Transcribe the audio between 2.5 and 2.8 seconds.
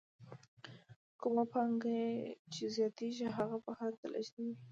چې